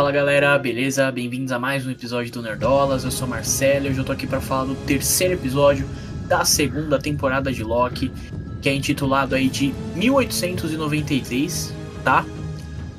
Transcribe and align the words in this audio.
Fala 0.00 0.12
galera, 0.12 0.58
beleza? 0.58 1.12
Bem-vindos 1.12 1.52
a 1.52 1.58
mais 1.58 1.86
um 1.86 1.90
episódio 1.90 2.32
do 2.32 2.40
Nerdolas. 2.40 3.04
Eu 3.04 3.10
sou 3.10 3.28
Marcelo 3.28 3.84
e 3.84 3.90
hoje 3.90 3.98
eu 3.98 4.04
tô 4.04 4.12
aqui 4.12 4.26
para 4.26 4.40
falar 4.40 4.64
do 4.64 4.74
terceiro 4.74 5.34
episódio 5.34 5.86
da 6.26 6.42
segunda 6.42 6.98
temporada 6.98 7.52
de 7.52 7.62
Loki, 7.62 8.10
que 8.62 8.70
é 8.70 8.74
intitulado 8.74 9.34
aí 9.34 9.46
de 9.50 9.74
1893, 9.94 11.74
tá? 12.02 12.24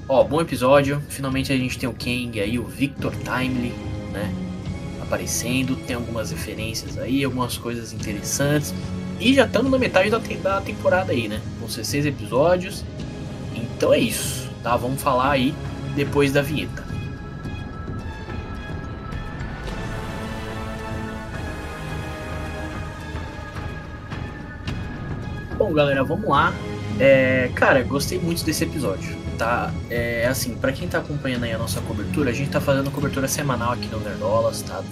Ó, 0.07 0.23
bom 0.23 0.41
episódio. 0.41 1.01
Finalmente 1.09 1.51
a 1.51 1.57
gente 1.57 1.79
tem 1.79 1.89
o 1.89 1.93
Kang 1.93 2.39
aí, 2.39 2.59
o 2.59 2.65
Victor 2.65 3.15
Timely, 3.15 3.73
né? 4.13 4.31
Aparecendo, 5.01 5.75
tem 5.75 5.95
algumas 5.95 6.29
referências 6.29 6.99
aí, 6.99 7.23
algumas 7.23 7.57
coisas 7.57 7.93
interessantes. 7.93 8.75
E 9.19 9.33
já 9.33 9.45
estamos 9.47 9.71
na 9.71 9.79
metade 9.79 10.11
da, 10.11 10.19
da 10.19 10.61
temporada 10.61 11.13
aí, 11.13 11.27
né? 11.27 11.41
Com 11.59 11.65
16 11.65 12.05
episódios. 12.05 12.85
Então 13.55 13.91
é 13.91 13.97
isso, 13.97 14.47
tá? 14.61 14.77
Vamos 14.77 15.01
falar 15.01 15.31
aí 15.31 15.51
depois 15.95 16.31
da 16.31 16.43
vinheta. 16.43 16.90
Bom, 25.61 25.73
galera, 25.73 26.03
vamos 26.03 26.27
lá. 26.27 26.51
É, 26.99 27.51
cara, 27.53 27.83
gostei 27.83 28.17
muito 28.17 28.43
desse 28.43 28.63
episódio, 28.63 29.15
tá? 29.37 29.71
É, 29.91 30.25
assim, 30.25 30.55
para 30.55 30.71
quem 30.71 30.87
tá 30.87 30.97
acompanhando 30.97 31.43
aí 31.43 31.51
a 31.51 31.57
nossa 31.59 31.79
cobertura, 31.81 32.31
a 32.31 32.33
gente 32.33 32.49
tá 32.49 32.59
fazendo 32.59 32.89
cobertura 32.89 33.27
semanal 33.27 33.73
aqui 33.73 33.85
no 33.85 33.99
Nerdolas, 33.99 34.63
tá? 34.63 34.83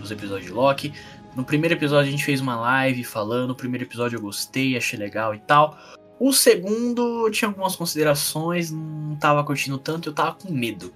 Dos 0.00 0.10
episódios 0.10 0.46
de 0.46 0.52
Loki. 0.52 0.92
No 1.36 1.44
primeiro 1.44 1.76
episódio 1.76 2.08
a 2.08 2.10
gente 2.10 2.24
fez 2.24 2.40
uma 2.40 2.56
live 2.56 3.04
falando, 3.04 3.52
o 3.52 3.54
primeiro 3.54 3.84
episódio 3.84 4.16
eu 4.16 4.20
gostei, 4.20 4.76
achei 4.76 4.98
legal 4.98 5.36
e 5.36 5.38
tal. 5.38 5.78
O 6.18 6.32
segundo 6.32 7.30
tinha 7.30 7.48
algumas 7.48 7.76
considerações, 7.76 8.72
não 8.72 9.14
tava 9.20 9.44
curtindo 9.44 9.78
tanto, 9.78 10.08
eu 10.08 10.12
tava 10.12 10.32
com 10.32 10.52
medo. 10.52 10.92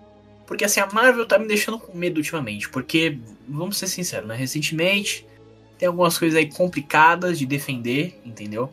Porque 0.48 0.64
assim, 0.64 0.80
a 0.80 0.88
Marvel 0.92 1.26
tá 1.26 1.38
me 1.38 1.46
deixando 1.46 1.78
com 1.78 1.96
medo 1.96 2.16
ultimamente, 2.16 2.68
porque, 2.68 3.20
vamos 3.48 3.78
ser 3.78 3.86
sinceros, 3.86 4.26
né? 4.26 4.34
Recentemente 4.34 5.24
tem 5.78 5.88
algumas 5.88 6.18
coisas 6.18 6.38
aí 6.38 6.50
complicadas 6.50 7.38
de 7.38 7.46
defender, 7.46 8.20
entendeu? 8.24 8.70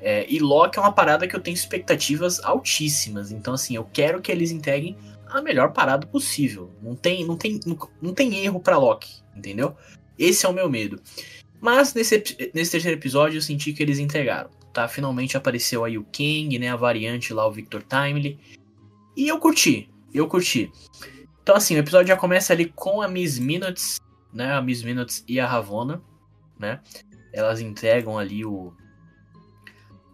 É, 0.00 0.26
e 0.28 0.38
Loki 0.38 0.78
é 0.78 0.82
uma 0.82 0.92
parada 0.92 1.26
que 1.26 1.34
eu 1.34 1.40
tenho 1.40 1.54
expectativas 1.54 2.42
altíssimas. 2.44 3.32
Então, 3.32 3.54
assim, 3.54 3.76
eu 3.76 3.84
quero 3.84 4.20
que 4.20 4.30
eles 4.30 4.50
entreguem 4.50 4.96
a 5.28 5.40
melhor 5.40 5.72
parada 5.72 6.06
possível. 6.06 6.70
Não 6.82 6.94
tem, 6.94 7.24
não 7.24 7.36
tem, 7.36 7.58
não, 7.66 7.78
não 8.00 8.14
tem 8.14 8.44
erro 8.44 8.60
para 8.60 8.78
Loki, 8.78 9.22
entendeu? 9.34 9.76
Esse 10.18 10.46
é 10.46 10.48
o 10.48 10.52
meu 10.52 10.68
medo. 10.68 11.00
Mas 11.60 11.94
nesse, 11.94 12.50
nesse 12.54 12.70
terceiro 12.70 12.98
episódio 12.98 13.38
eu 13.38 13.42
senti 13.42 13.72
que 13.72 13.82
eles 13.82 13.98
entregaram 13.98 14.50
tá? 14.76 14.86
Finalmente 14.86 15.38
apareceu 15.38 15.86
aí 15.86 15.96
o 15.96 16.04
Kang, 16.04 16.58
né? 16.58 16.68
A 16.68 16.76
variante 16.76 17.32
lá, 17.32 17.46
o 17.46 17.50
Victor 17.50 17.82
Timely. 17.82 18.38
E 19.16 19.26
eu 19.26 19.38
curti, 19.38 19.88
eu 20.12 20.28
curti. 20.28 20.70
Então 21.42 21.56
assim, 21.56 21.74
o 21.74 21.78
episódio 21.78 22.08
já 22.08 22.16
começa 22.16 22.52
ali 22.52 22.66
com 22.66 23.00
a 23.00 23.08
Miss 23.08 23.38
Minutes, 23.38 23.98
né? 24.34 24.52
A 24.52 24.60
Miss 24.60 24.82
Minutes 24.82 25.24
e 25.26 25.40
a 25.40 25.46
Ravonna, 25.46 26.02
né? 26.58 26.80
Elas 27.32 27.60
entregam 27.60 28.18
ali 28.18 28.44
o, 28.44 28.72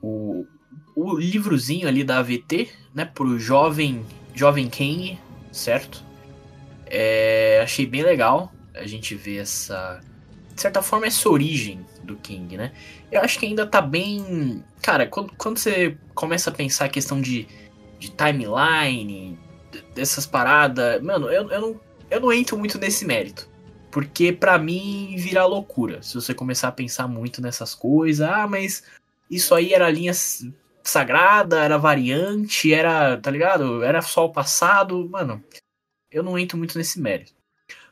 o, 0.02 0.46
o 0.94 1.16
livrozinho 1.16 1.86
ali 1.86 2.02
da 2.02 2.18
AVT, 2.18 2.70
né? 2.94 3.04
Pro 3.04 3.38
jovem, 3.38 4.04
jovem 4.34 4.68
Kang, 4.68 5.18
certo? 5.50 6.04
É, 6.86 7.60
achei 7.62 7.86
bem 7.86 8.02
legal 8.02 8.52
a 8.74 8.86
gente 8.86 9.14
ver 9.14 9.38
essa, 9.38 10.00
de 10.54 10.60
certa 10.60 10.82
forma, 10.82 11.06
essa 11.06 11.28
origem 11.28 11.84
do 12.02 12.16
King, 12.16 12.56
né? 12.56 12.72
Eu 13.10 13.20
acho 13.20 13.38
que 13.38 13.46
ainda 13.46 13.66
tá 13.66 13.80
bem. 13.80 14.64
Cara, 14.82 15.06
quando, 15.06 15.32
quando 15.36 15.58
você 15.58 15.96
começa 16.14 16.50
a 16.50 16.52
pensar 16.52 16.86
a 16.86 16.88
questão 16.88 17.20
de, 17.20 17.46
de 17.98 18.10
timeline, 18.10 19.38
dessas 19.94 20.26
paradas, 20.26 21.02
mano, 21.02 21.28
eu, 21.28 21.50
eu, 21.50 21.60
não, 21.60 21.80
eu 22.10 22.20
não 22.20 22.32
entro 22.32 22.58
muito 22.58 22.78
nesse 22.78 23.04
mérito. 23.04 23.48
Porque 23.92 24.32
para 24.32 24.58
mim 24.58 25.14
vira 25.18 25.44
loucura 25.44 26.02
se 26.02 26.14
você 26.14 26.32
começar 26.32 26.68
a 26.68 26.72
pensar 26.72 27.06
muito 27.06 27.42
nessas 27.42 27.74
coisas. 27.74 28.26
Ah, 28.26 28.48
mas 28.48 28.82
isso 29.30 29.54
aí 29.54 29.74
era 29.74 29.90
linha 29.90 30.14
sagrada, 30.82 31.62
era 31.62 31.76
variante, 31.76 32.72
era, 32.72 33.18
tá 33.18 33.30
ligado? 33.30 33.82
Era 33.82 34.00
só 34.00 34.24
o 34.24 34.32
passado. 34.32 35.06
Mano, 35.10 35.44
eu 36.10 36.22
não 36.22 36.38
entro 36.38 36.56
muito 36.56 36.78
nesse 36.78 36.98
mérito. 36.98 37.34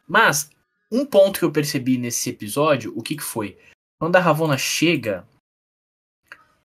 Mas 0.09 0.51
um 0.91 1.05
ponto 1.05 1.39
que 1.39 1.45
eu 1.45 1.53
percebi 1.53 1.99
nesse 1.99 2.31
episódio, 2.31 2.93
o 2.97 3.03
que, 3.03 3.17
que 3.17 3.23
foi? 3.23 3.59
Quando 3.99 4.17
a 4.17 4.21
Ravonna 4.21 4.57
chega, 4.57 5.29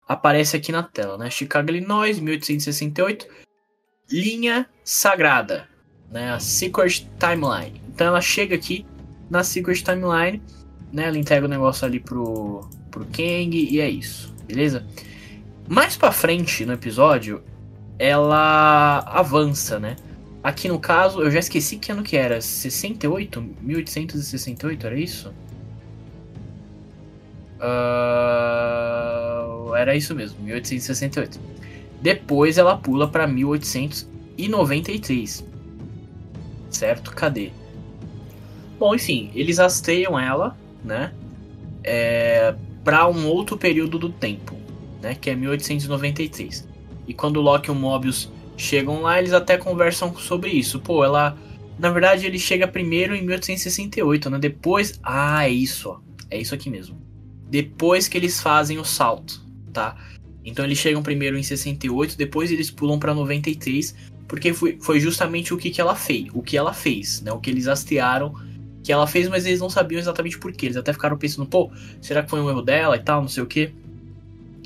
aparece 0.08 0.56
aqui 0.56 0.72
na 0.72 0.84
tela, 0.84 1.18
né? 1.18 1.32
Chicago, 1.32 1.72
Illinois, 1.72 2.20
1868, 2.20 3.28
linha 4.08 4.70
sagrada, 4.84 5.68
né? 6.12 6.32
A 6.32 6.40
Secret 6.40 7.10
Timeline. 7.20 7.82
Então 7.90 8.06
ela 8.06 8.22
chega 8.22 8.56
aqui 8.56 8.86
na 9.30 9.44
Secret 9.44 9.84
Timeline, 9.84 10.42
né? 10.92 11.08
Ela 11.08 11.18
entrega 11.18 11.46
o 11.46 11.50
negócio 11.50 11.86
ali 11.86 12.00
pro, 12.00 12.68
pro 12.92 13.06
Kang 13.06 13.52
e 13.54 13.80
é 13.80 13.90
isso, 13.90 14.34
beleza? 14.48 14.86
Mais 15.68 15.98
pra 15.98 16.12
frente 16.12 16.66
no 16.66 16.74
episódio, 16.74 17.44
ela 17.98 19.00
avança, 19.00 19.80
né? 19.80 19.96
Aqui 20.44 20.68
no 20.68 20.78
caso, 20.80 21.22
eu 21.22 21.32
já 21.32 21.40
esqueci 21.40 21.78
que 21.78 21.92
ano 21.92 22.04
que 22.04 22.16
era. 22.16 22.40
68? 22.40 23.44
1868, 23.62 24.86
era 24.86 25.00
isso? 25.00 25.34
Uh, 27.58 29.74
era 29.76 29.96
isso 29.96 30.14
mesmo, 30.14 30.40
1868. 30.44 31.40
Depois 32.00 32.60
ela 32.60 32.78
pula 32.78 33.08
para 33.08 33.26
1893. 33.26 35.44
Certo? 36.70 37.12
Cadê? 37.12 37.52
Bom, 38.86 38.94
enfim, 38.94 39.32
eles 39.34 39.58
hasteiam 39.58 40.20
ela, 40.20 40.56
né? 40.84 41.12
É, 41.84 42.54
para 42.84 43.08
um 43.08 43.26
outro 43.26 43.58
período 43.58 43.98
do 43.98 44.12
tempo, 44.12 44.56
né? 45.02 45.16
Que 45.16 45.32
é 45.32 45.36
1893. 45.36 46.68
E 47.08 47.12
quando 47.12 47.42
Loki 47.42 47.70
e 47.70 47.72
o 47.72 47.76
Mobius 47.76 48.32
chegam 48.56 49.02
lá, 49.02 49.18
eles 49.18 49.34
até 49.34 49.58
conversam 49.58 50.16
sobre 50.16 50.52
isso. 50.52 50.80
Pô, 50.80 51.04
ela. 51.04 51.36
Na 51.80 51.90
verdade, 51.90 52.28
ele 52.28 52.38
chega 52.38 52.68
primeiro 52.68 53.16
em 53.16 53.24
1868, 53.24 54.30
né? 54.30 54.38
Depois. 54.38 55.00
Ah, 55.02 55.48
é 55.48 55.50
isso, 55.50 55.90
ó. 55.90 56.00
É 56.30 56.38
isso 56.40 56.54
aqui 56.54 56.70
mesmo. 56.70 56.96
Depois 57.50 58.08
que 58.08 58.20
eles 58.20 58.40
fazem 58.40 58.78
o 58.78 58.86
salto, 58.86 59.44
tá? 59.74 59.96
Então 60.46 60.64
eles 60.64 60.78
chegam 60.78 61.02
primeiro 61.02 61.40
em 61.40 61.44
68, 61.44 62.16
depois 62.16 62.52
eles 62.52 62.70
pulam 62.70 63.00
para 63.00 63.16
93, 63.16 63.96
porque 64.28 64.54
foi, 64.54 64.78
foi 64.80 65.00
justamente 65.00 65.56
o 65.56 65.58
que, 65.58 65.72
que 65.72 65.82
ela 65.82 65.96
fez, 65.96 66.28
o 66.36 66.44
que 66.44 66.56
ela 66.56 66.72
fez, 66.72 67.20
né? 67.22 67.32
O 67.32 67.40
que 67.40 67.50
eles 67.50 67.68
hastearam 67.68 68.45
que 68.86 68.92
ela 68.92 69.08
fez, 69.08 69.28
mas 69.28 69.46
eles 69.46 69.60
não 69.60 69.70
sabiam 69.70 70.00
exatamente 70.00 70.38
por 70.38 70.54
quê. 70.54 70.68
Eles 70.68 70.78
até 70.78 70.94
ficaram 70.94 71.18
pensando, 71.18 71.48
pô, 71.48 71.72
será 72.00 72.24
que 72.24 72.30
foi 72.30 72.40
um 72.40 72.50
erro 72.50 72.62
dela 72.62 72.96
e 72.96 73.00
tal, 73.00 73.22
não 73.22 73.28
sei 73.28 73.44
o 73.44 73.48
quê. 73.48 73.74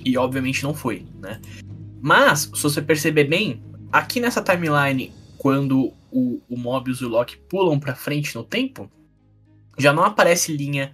E 0.03 0.17
obviamente 0.17 0.61
não 0.63 0.73
foi, 0.73 1.05
né? 1.19 1.39
Mas, 2.01 2.51
se 2.53 2.61
você 2.63 2.81
perceber 2.81 3.25
bem, 3.25 3.61
Aqui 3.91 4.19
nessa 4.19 4.41
timeline, 4.41 5.11
quando 5.37 5.91
o, 6.11 6.39
o 6.47 6.55
Mobius 6.55 7.01
e 7.01 7.05
o 7.05 7.09
Loki 7.09 7.37
pulam 7.49 7.79
pra 7.79 7.95
frente 7.95 8.35
no 8.35 8.43
tempo, 8.43 8.89
já 9.79 9.91
não 9.91 10.03
aparece 10.03 10.55
linha 10.55 10.93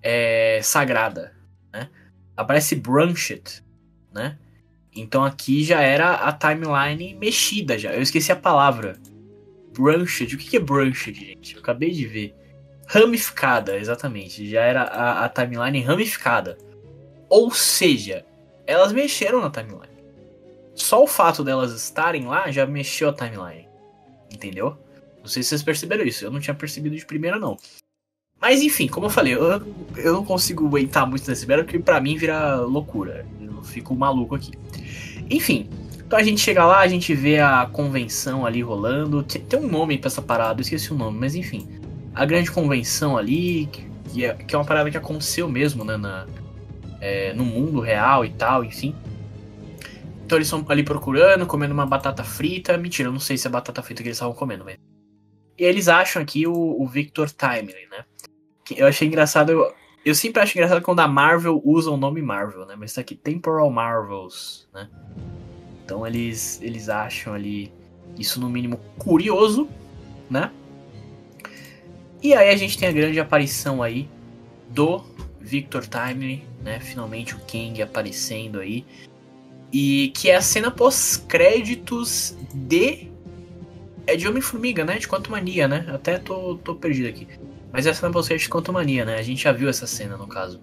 é, 0.00 0.60
sagrada, 0.62 1.34
né? 1.72 1.88
Aparece 2.36 2.76
branched, 2.76 3.64
né? 4.12 4.38
Então 4.94 5.24
aqui 5.24 5.64
já 5.64 5.80
era 5.80 6.14
a 6.14 6.32
timeline 6.32 7.14
mexida 7.14 7.76
já. 7.76 7.92
Eu 7.92 8.02
esqueci 8.02 8.30
a 8.30 8.36
palavra. 8.36 8.96
Branched. 9.76 10.34
O 10.34 10.38
que 10.38 10.56
é 10.56 10.60
branched, 10.60 11.14
gente? 11.14 11.54
Eu 11.54 11.60
acabei 11.60 11.90
de 11.90 12.06
ver. 12.06 12.34
Ramificada, 12.88 13.76
exatamente. 13.76 14.48
Já 14.48 14.62
era 14.62 14.82
a, 14.82 15.26
a 15.26 15.28
timeline 15.28 15.82
ramificada. 15.82 16.56
Ou 17.28 17.50
seja, 17.50 18.24
elas 18.66 18.92
mexeram 18.92 19.42
na 19.42 19.50
timeline. 19.50 19.92
Só 20.74 21.04
o 21.04 21.06
fato 21.06 21.44
delas 21.44 21.72
estarem 21.72 22.24
lá 22.24 22.50
já 22.50 22.66
mexeu 22.66 23.10
a 23.10 23.12
timeline. 23.12 23.68
Entendeu? 24.32 24.78
Não 25.20 25.26
sei 25.26 25.42
se 25.42 25.50
vocês 25.50 25.62
perceberam 25.62 26.04
isso. 26.04 26.24
Eu 26.24 26.30
não 26.30 26.40
tinha 26.40 26.54
percebido 26.54 26.96
de 26.96 27.04
primeira, 27.04 27.38
não. 27.38 27.58
Mas 28.40 28.62
enfim, 28.62 28.86
como 28.88 29.06
eu 29.06 29.10
falei, 29.10 29.34
eu, 29.34 29.60
eu 29.96 30.12
não 30.14 30.24
consigo 30.24 30.66
aguentar 30.66 31.06
muito 31.06 31.28
nesse 31.28 31.46
mero, 31.46 31.64
porque 31.64 31.78
pra 31.78 32.00
mim 32.00 32.16
vira 32.16 32.56
loucura. 32.60 33.26
Eu 33.38 33.62
fico 33.64 33.94
maluco 33.94 34.34
aqui. 34.34 34.52
Enfim, 35.28 35.68
então 35.98 36.18
a 36.18 36.22
gente 36.22 36.40
chega 36.40 36.64
lá, 36.64 36.78
a 36.78 36.88
gente 36.88 37.14
vê 37.14 37.38
a 37.38 37.68
convenção 37.70 38.46
ali 38.46 38.62
rolando. 38.62 39.22
Tem, 39.22 39.42
tem 39.42 39.60
um 39.60 39.68
nome 39.68 39.98
pra 39.98 40.06
essa 40.06 40.22
parada, 40.22 40.60
eu 40.60 40.62
esqueci 40.62 40.90
o 40.90 40.96
nome, 40.96 41.18
mas 41.18 41.34
enfim. 41.34 41.68
A 42.18 42.26
grande 42.26 42.50
convenção 42.50 43.16
ali, 43.16 43.66
que 43.66 44.24
é, 44.24 44.34
que 44.34 44.54
é 44.54 44.58
uma 44.58 44.64
parada 44.64 44.90
que 44.90 44.96
aconteceu 44.96 45.48
mesmo, 45.48 45.84
né? 45.84 45.96
Na, 45.96 46.26
é, 47.00 47.32
no 47.32 47.44
mundo 47.44 47.80
real 47.80 48.24
e 48.24 48.30
tal, 48.30 48.64
enfim. 48.64 48.94
Então 50.24 50.36
eles 50.36 50.48
estão 50.48 50.64
ali 50.68 50.82
procurando, 50.82 51.46
comendo 51.46 51.72
uma 51.72 51.86
batata 51.86 52.24
frita. 52.24 52.76
Mentira, 52.76 53.08
eu 53.08 53.12
não 53.12 53.20
sei 53.20 53.38
se 53.38 53.46
é 53.46 53.50
batata 53.50 53.82
frita 53.82 54.02
que 54.02 54.08
eles 54.08 54.16
estavam 54.16 54.34
comendo, 54.34 54.64
mas. 54.64 54.76
E 55.56 55.64
eles 55.64 55.88
acham 55.88 56.20
aqui 56.20 56.46
o, 56.46 56.52
o 56.52 56.86
Victor 56.86 57.30
Timely, 57.30 57.88
né? 57.90 58.04
Que 58.64 58.80
eu 58.80 58.86
achei 58.86 59.06
engraçado. 59.06 59.50
Eu, 59.50 59.72
eu 60.04 60.14
sempre 60.14 60.42
acho 60.42 60.56
engraçado 60.56 60.82
quando 60.82 61.00
a 61.00 61.08
Marvel 61.08 61.62
usa 61.64 61.90
o 61.90 61.96
nome 61.96 62.20
Marvel, 62.20 62.66
né? 62.66 62.74
Mas 62.76 62.92
tá 62.92 63.00
aqui 63.00 63.14
Temporal 63.14 63.70
Marvels, 63.70 64.68
né? 64.72 64.88
Então 65.84 66.06
eles, 66.06 66.60
eles 66.62 66.88
acham 66.88 67.32
ali 67.32 67.72
isso 68.18 68.40
no 68.40 68.50
mínimo 68.50 68.78
curioso, 68.98 69.68
né? 70.28 70.50
E 72.22 72.34
aí 72.34 72.50
a 72.50 72.56
gente 72.56 72.76
tem 72.76 72.88
a 72.88 72.92
grande 72.92 73.20
aparição 73.20 73.82
aí 73.82 74.08
do 74.70 75.04
Victor 75.40 75.86
Timely, 75.86 76.44
né? 76.62 76.80
Finalmente 76.80 77.34
o 77.34 77.38
Kang 77.40 77.80
aparecendo 77.80 78.60
aí. 78.60 78.84
E 79.72 80.12
que 80.14 80.30
é 80.30 80.36
a 80.36 80.40
cena 80.40 80.70
pós-créditos 80.70 82.36
de. 82.52 83.08
É 84.06 84.16
de 84.16 84.26
Homem-Formiga, 84.26 84.84
né? 84.84 84.98
De 84.98 85.06
Quanto 85.06 85.30
Mania, 85.30 85.68
né? 85.68 85.86
Até 85.92 86.18
tô, 86.18 86.56
tô 86.56 86.74
perdido 86.74 87.08
aqui. 87.08 87.28
Mas 87.70 87.86
é 87.86 87.90
a 87.90 87.94
cena 87.94 88.10
pós-créditos 88.10 88.44
de 88.44 88.50
Quanto 88.50 88.72
Mania, 88.72 89.04
né? 89.04 89.18
A 89.18 89.22
gente 89.22 89.42
já 89.42 89.52
viu 89.52 89.68
essa 89.68 89.86
cena 89.86 90.16
no 90.16 90.26
caso. 90.26 90.60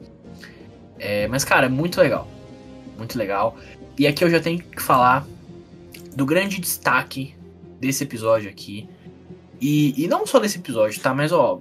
É, 0.98 1.28
mas, 1.28 1.46
cara, 1.46 1.68
é 1.68 1.70
muito 1.70 2.00
legal. 2.00 2.28
Muito 2.98 3.18
legal. 3.18 3.58
E 3.98 4.08
aqui 4.08 4.24
eu 4.24 4.30
já 4.30 4.40
tenho 4.40 4.60
que 4.60 4.82
falar 4.82 5.26
do 6.16 6.26
grande 6.26 6.60
destaque 6.60 7.36
desse 7.80 8.04
episódio 8.04 8.50
aqui. 8.50 8.90
E, 9.60 10.04
e 10.04 10.08
não 10.08 10.26
só 10.26 10.40
desse 10.40 10.58
episódio, 10.58 11.02
tá? 11.02 11.14
Mas, 11.14 11.32
ó, 11.32 11.60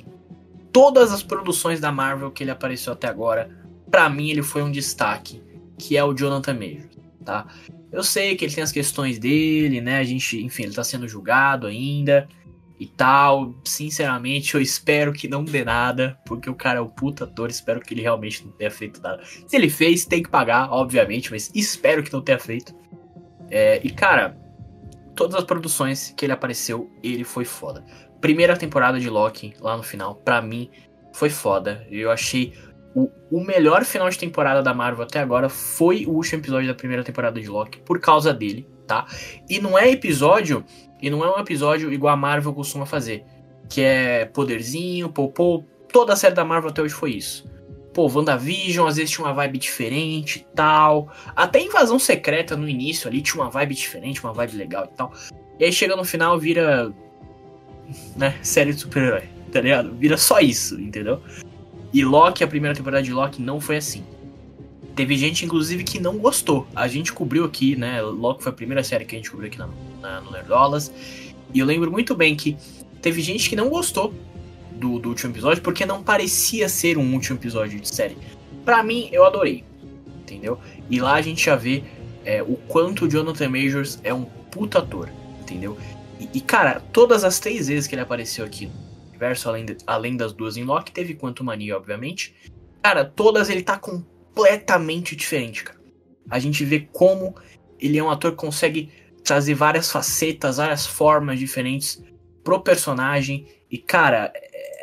todas 0.72 1.12
as 1.12 1.22
produções 1.22 1.80
da 1.80 1.92
Marvel 1.92 2.30
que 2.30 2.42
ele 2.42 2.50
apareceu 2.50 2.92
até 2.92 3.06
agora, 3.06 3.50
para 3.90 4.08
mim 4.08 4.30
ele 4.30 4.42
foi 4.42 4.62
um 4.62 4.70
destaque, 4.70 5.42
que 5.78 5.96
é 5.96 6.04
o 6.04 6.14
Jonathan 6.14 6.54
Majors, 6.54 6.98
tá? 7.24 7.46
Eu 7.92 8.02
sei 8.02 8.34
que 8.34 8.44
ele 8.44 8.52
tem 8.52 8.64
as 8.64 8.72
questões 8.72 9.18
dele, 9.20 9.80
né? 9.80 9.98
A 9.98 10.04
gente, 10.04 10.42
enfim, 10.42 10.64
ele 10.64 10.74
tá 10.74 10.82
sendo 10.82 11.06
julgado 11.06 11.68
ainda 11.68 12.28
e 12.78 12.86
tal. 12.86 13.54
Sinceramente, 13.64 14.56
eu 14.56 14.60
espero 14.60 15.12
que 15.12 15.28
não 15.28 15.44
dê 15.44 15.64
nada, 15.64 16.18
porque 16.26 16.50
o 16.50 16.54
cara 16.54 16.78
é 16.78 16.82
o 16.82 16.88
puta 16.88 17.22
ator, 17.22 17.48
espero 17.50 17.80
que 17.80 17.94
ele 17.94 18.02
realmente 18.02 18.44
não 18.44 18.50
tenha 18.50 18.70
feito 18.70 19.00
nada. 19.00 19.22
Se 19.24 19.54
ele 19.54 19.70
fez, 19.70 20.04
tem 20.04 20.24
que 20.24 20.28
pagar, 20.28 20.72
obviamente, 20.72 21.30
mas 21.30 21.52
espero 21.54 22.02
que 22.02 22.12
não 22.12 22.20
tenha 22.20 22.38
feito. 22.38 22.74
É, 23.48 23.80
e 23.84 23.90
cara, 23.90 24.36
todas 25.14 25.36
as 25.36 25.44
produções 25.44 26.12
que 26.16 26.24
ele 26.24 26.32
apareceu, 26.32 26.90
ele 27.02 27.24
foi 27.24 27.44
foda 27.44 27.84
primeira 28.24 28.56
temporada 28.56 28.98
de 28.98 29.10
Loki, 29.10 29.52
lá 29.60 29.76
no 29.76 29.82
final, 29.82 30.14
para 30.14 30.40
mim, 30.40 30.70
foi 31.12 31.28
foda. 31.28 31.86
Eu 31.90 32.10
achei 32.10 32.54
o, 32.94 33.10
o 33.30 33.44
melhor 33.44 33.84
final 33.84 34.08
de 34.08 34.18
temporada 34.18 34.62
da 34.62 34.72
Marvel 34.72 35.04
até 35.04 35.20
agora 35.20 35.50
foi 35.50 36.06
o 36.06 36.12
último 36.12 36.40
episódio 36.40 36.66
da 36.66 36.74
primeira 36.74 37.04
temporada 37.04 37.38
de 37.38 37.46
Loki, 37.46 37.80
por 37.80 38.00
causa 38.00 38.32
dele, 38.32 38.66
tá? 38.86 39.04
E 39.46 39.60
não 39.60 39.78
é 39.78 39.90
episódio, 39.90 40.64
e 41.02 41.10
não 41.10 41.22
é 41.22 41.36
um 41.36 41.38
episódio 41.38 41.92
igual 41.92 42.14
a 42.14 42.16
Marvel 42.16 42.54
costuma 42.54 42.86
fazer, 42.86 43.26
que 43.68 43.82
é 43.82 44.24
poderzinho, 44.24 45.10
pô, 45.10 45.28
pô, 45.28 45.62
toda 45.92 46.14
a 46.14 46.16
série 46.16 46.34
da 46.34 46.46
Marvel 46.46 46.70
até 46.70 46.80
hoje 46.80 46.94
foi 46.94 47.10
isso. 47.10 47.46
Pô, 47.94 48.10
WandaVision 48.12 48.88
às 48.88 48.96
vezes 48.96 49.12
tinha 49.12 49.24
uma 49.24 49.32
vibe 49.32 49.56
diferente 49.56 50.40
e 50.40 50.56
tal. 50.56 51.08
Até 51.34 51.62
Invasão 51.62 51.98
Secreta 51.98 52.56
no 52.56 52.68
início 52.68 53.08
ali 53.08 53.22
tinha 53.22 53.42
uma 53.42 53.48
vibe 53.48 53.74
diferente, 53.74 54.22
uma 54.22 54.32
vibe 54.32 54.56
legal 54.56 54.88
e 54.92 54.96
tal. 54.96 55.12
E 55.58 55.64
aí 55.64 55.72
chega 55.72 55.94
no 55.94 56.04
final, 56.04 56.36
vira 56.36 56.92
né, 58.16 58.36
série 58.42 58.72
de 58.72 58.80
super-herói, 58.80 59.22
tá 59.52 59.60
ligado? 59.60 59.94
Vira 59.94 60.16
só 60.16 60.40
isso, 60.40 60.80
entendeu? 60.80 61.22
E 61.92 62.04
Loki, 62.04 62.42
a 62.42 62.48
primeira 62.48 62.74
temporada 62.74 63.02
de 63.02 63.12
Loki 63.12 63.40
não 63.40 63.60
foi 63.60 63.76
assim. 63.76 64.02
Teve 64.96 65.16
gente, 65.16 65.44
inclusive, 65.44 65.84
que 65.84 66.00
não 66.00 66.18
gostou. 66.18 66.66
A 66.74 66.88
gente 66.88 67.12
cobriu 67.12 67.44
aqui, 67.44 67.76
né? 67.76 68.02
Loki 68.02 68.42
foi 68.42 68.50
a 68.50 68.54
primeira 68.54 68.82
série 68.82 69.04
que 69.04 69.14
a 69.14 69.18
gente 69.18 69.30
cobriu 69.30 69.48
aqui 69.48 69.58
na, 69.58 69.68
na, 70.00 70.20
no 70.20 70.32
Nerdolas. 70.32 70.92
E 71.52 71.60
eu 71.60 71.66
lembro 71.66 71.92
muito 71.92 72.14
bem 72.16 72.34
que 72.34 72.56
teve 73.00 73.20
gente 73.20 73.48
que 73.48 73.54
não 73.54 73.68
gostou 73.68 74.12
do, 74.74 74.98
do 74.98 75.08
último 75.10 75.32
episódio 75.32 75.62
porque 75.62 75.86
não 75.86 76.02
parecia 76.02 76.68
ser 76.68 76.98
um 76.98 77.12
último 77.14 77.38
episódio 77.38 77.80
de 77.80 77.88
série. 77.88 78.16
Pra 78.64 78.82
mim, 78.82 79.08
eu 79.12 79.24
adorei. 79.24 79.64
Entendeu? 80.20 80.58
E 80.88 81.00
lá 81.00 81.14
a 81.14 81.22
gente 81.22 81.44
já 81.44 81.56
vê 81.56 81.84
é, 82.24 82.42
o 82.42 82.56
quanto 82.68 83.04
o 83.04 83.08
Jonathan 83.08 83.48
Majors 83.48 84.00
é 84.02 84.12
um 84.12 84.24
puta 84.24 84.78
ator. 84.78 85.10
Entendeu? 85.40 85.76
E, 86.32 86.40
cara, 86.40 86.80
todas 86.92 87.24
as 87.24 87.38
três 87.38 87.68
vezes 87.68 87.86
que 87.86 87.94
ele 87.94 88.02
apareceu 88.02 88.44
aqui 88.44 88.66
no 88.66 88.72
universo, 89.10 89.48
além, 89.48 89.64
de, 89.64 89.76
além 89.86 90.16
das 90.16 90.32
duas 90.32 90.56
em 90.56 90.64
Loki, 90.64 90.92
teve 90.92 91.14
Quanto 91.14 91.44
Mania, 91.44 91.76
obviamente. 91.76 92.34
Cara, 92.82 93.04
todas 93.04 93.50
ele 93.50 93.62
tá 93.62 93.76
completamente 93.78 95.14
diferente, 95.16 95.64
cara. 95.64 95.78
A 96.30 96.38
gente 96.38 96.64
vê 96.64 96.88
como 96.92 97.34
ele 97.78 97.98
é 97.98 98.02
um 98.02 98.10
ator 98.10 98.30
que 98.30 98.38
consegue 98.38 98.90
trazer 99.22 99.54
várias 99.54 99.90
facetas, 99.90 100.56
várias 100.56 100.86
formas 100.86 101.38
diferentes 101.38 102.02
pro 102.42 102.60
personagem. 102.60 103.46
E, 103.70 103.76
cara, 103.76 104.32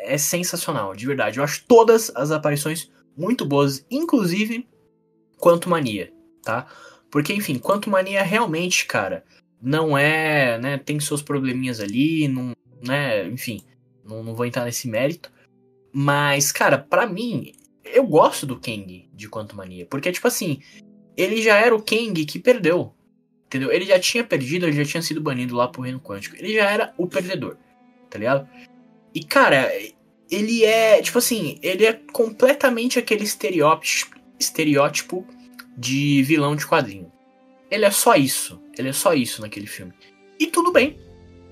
é, 0.02 0.18
sensacional, 0.18 0.94
de 0.94 1.06
verdade. 1.06 1.38
Eu 1.38 1.44
acho 1.44 1.64
todas 1.66 2.10
as 2.14 2.30
aparições 2.30 2.90
muito 3.16 3.44
boas, 3.44 3.84
inclusive 3.90 4.66
Quanto 5.38 5.68
Mania, 5.68 6.12
tá? 6.42 6.66
Porque, 7.10 7.32
enfim, 7.32 7.58
Quanto 7.58 7.90
Mania 7.90 8.22
realmente, 8.22 8.86
cara, 8.86 9.24
não 9.60 9.96
é, 9.96 10.58
né, 10.58 10.78
tem 10.78 10.98
seus 11.00 11.22
probleminhas 11.22 11.80
ali, 11.80 12.28
não, 12.28 12.52
né, 12.82 13.26
enfim, 13.28 13.62
não, 14.04 14.22
não 14.22 14.34
vou 14.34 14.46
entrar 14.46 14.64
nesse 14.64 14.88
mérito. 14.88 15.30
Mas, 15.92 16.50
cara, 16.52 16.78
para 16.78 17.06
mim, 17.06 17.52
eu 17.84 18.06
gosto 18.06 18.46
do 18.46 18.58
Kang 18.58 19.08
de 19.12 19.28
Quanto 19.28 19.56
Mania, 19.56 19.86
porque 19.86 20.10
tipo 20.10 20.26
assim, 20.26 20.60
ele 21.16 21.42
já 21.42 21.58
era 21.58 21.74
o 21.74 21.82
Kang 21.82 22.24
que 22.24 22.38
perdeu. 22.38 22.94
Entendeu? 23.46 23.70
Ele 23.70 23.84
já 23.84 24.00
tinha 24.00 24.24
perdido, 24.24 24.64
ele 24.64 24.82
já 24.82 24.84
tinha 24.84 25.02
sido 25.02 25.20
banido 25.20 25.54
lá 25.54 25.68
pro 25.68 25.82
Reino 25.82 26.00
Quântico. 26.00 26.34
Ele 26.36 26.54
já 26.54 26.70
era 26.70 26.94
o 26.96 27.06
perdedor, 27.06 27.58
tá 28.08 28.18
ligado? 28.18 28.48
E 29.14 29.22
cara, 29.22 29.70
ele 30.30 30.64
é, 30.64 31.02
tipo 31.02 31.18
assim, 31.18 31.58
ele 31.62 31.84
é 31.84 31.92
completamente 32.12 32.98
aquele 32.98 33.24
estereótipo, 33.24 35.26
de 35.76 36.22
vilão 36.22 36.56
de 36.56 36.66
quadrinho. 36.66 37.10
Ele 37.70 37.84
é 37.84 37.90
só 37.90 38.14
isso. 38.14 38.60
Ele 38.76 38.88
é 38.88 38.92
só 38.92 39.14
isso 39.14 39.40
naquele 39.40 39.66
filme. 39.66 39.92
E 40.38 40.46
tudo 40.46 40.72
bem. 40.72 40.98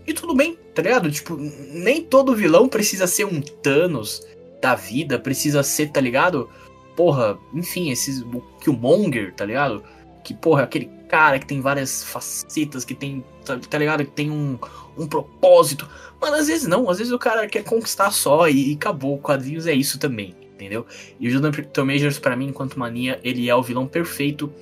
E 0.07 0.12
tudo 0.12 0.35
bem, 0.35 0.59
tá 0.75 0.83
ligado? 0.83 1.11
Tipo, 1.11 1.37
nem 1.37 2.03
todo 2.03 2.35
vilão 2.35 2.69
precisa 2.69 3.07
ser 3.07 3.27
um 3.27 3.41
Thanos 3.41 4.27
da 4.61 4.75
vida, 4.75 5.19
precisa 5.19 5.63
ser, 5.63 5.91
tá 5.91 6.01
ligado? 6.01 6.51
Porra, 6.97 7.39
enfim, 7.55 7.91
esses. 7.91 8.23
O 8.23 8.41
Killmonger, 8.61 9.35
tá 9.35 9.45
ligado? 9.45 9.85
Que, 10.22 10.34
porra, 10.34 10.64
aquele 10.64 10.90
cara 11.08 11.38
que 11.38 11.46
tem 11.46 11.61
várias 11.61 12.05
facetas, 12.05 12.84
que 12.84 12.94
tem, 12.94 13.25
tá, 13.44 13.58
tá, 13.58 13.78
ligado? 13.78 14.05
Que 14.05 14.11
tem 14.11 14.31
um, 14.31 14.58
um 14.96 15.06
propósito. 15.06 15.88
Mano, 16.20 16.37
às 16.37 16.46
vezes 16.46 16.67
não, 16.67 16.88
às 16.88 16.99
vezes 16.99 17.12
o 17.12 17.19
cara 17.19 17.46
quer 17.49 17.64
conquistar 17.64 18.11
só 18.11 18.49
e, 18.49 18.72
e 18.72 18.75
acabou. 18.75 19.19
Quadrinhos 19.19 19.67
é 19.67 19.72
isso 19.72 19.99
também, 19.99 20.34
entendeu? 20.55 20.87
E 21.19 21.28
o 21.28 21.31
Jonathan 21.31 21.84
Majors, 21.84 22.19
para 22.19 22.37
mim, 22.37 22.49
enquanto 22.49 22.78
mania, 22.78 23.19
ele 23.25 23.49
é 23.49 23.55
o 23.55 23.62
vilão 23.62 23.87
perfeito 23.87 24.52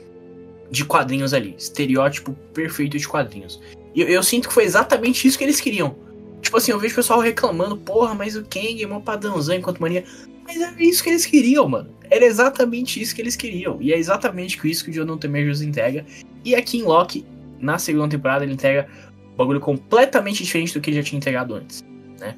de 0.70 0.84
quadrinhos 0.84 1.34
ali. 1.34 1.55
Estereótipo 1.58 2.32
perfeito 2.52 2.99
de 2.99 3.06
quadrinhos. 3.06 3.60
E 3.94 4.00
eu, 4.00 4.08
eu, 4.08 4.22
sinto 4.22 4.49
que 4.49 4.55
foi 4.55 4.64
exatamente 4.64 5.26
isso 5.26 5.38
que 5.38 5.44
eles 5.44 5.60
queriam. 5.60 5.96
Tipo 6.40 6.56
assim, 6.56 6.70
eu 6.70 6.78
vejo 6.78 6.93
o 6.93 6.96
pessoal 6.96 7.20
reclamando, 7.20 7.76
porra, 7.76 8.14
mas 8.14 8.37
o 8.37 8.44
Kang 8.44 8.81
é 8.82 8.86
uma 8.86 9.00
padrãozão 9.00 9.56
enquanto 9.56 9.81
mania. 9.81 10.05
Mas 10.48 10.62
era 10.62 10.82
isso 10.82 11.02
que 11.05 11.10
eles 11.10 11.26
queriam, 11.26 11.69
mano. 11.69 11.90
Era 12.10 12.24
exatamente 12.24 13.02
isso 13.02 13.14
que 13.14 13.20
eles 13.20 13.36
queriam. 13.36 13.76
E 13.82 13.93
é 13.93 13.98
exatamente 13.98 14.58
isso 14.67 14.82
que 14.82 14.90
o 14.90 14.94
Jonathan 14.94 15.28
Majors 15.28 15.60
entrega. 15.60 16.06
E 16.43 16.55
aqui 16.55 16.78
em 16.78 16.84
Loki, 16.84 17.26
na 17.60 17.78
segunda 17.78 18.08
temporada, 18.08 18.44
ele 18.44 18.55
entrega 18.55 18.88
um 19.34 19.36
bagulho 19.36 19.60
completamente 19.60 20.43
diferente 20.43 20.72
do 20.72 20.81
que 20.81 20.88
ele 20.88 20.96
já 20.96 21.02
tinha 21.02 21.19
entregado 21.19 21.55
antes, 21.55 21.84
né? 22.19 22.34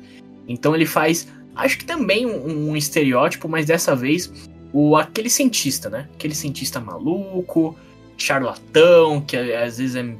Então 0.49 0.75
ele 0.75 0.87
faz, 0.87 1.29
acho 1.55 1.79
que 1.79 1.85
também 1.85 2.27
um, 2.27 2.71
um 2.71 2.77
estereótipo, 2.77 3.49
mas 3.49 3.67
dessa 3.67 3.95
vez 3.95 4.51
o 4.73 4.97
aquele 4.97 5.31
cientista, 5.31 5.89
né? 5.89 6.09
Aquele 6.15 6.35
cientista 6.35 6.81
maluco, 6.81 7.79
charlatão, 8.17 9.21
que 9.21 9.37
às 9.37 9.79
vezes 9.79 9.95
é, 9.95 10.15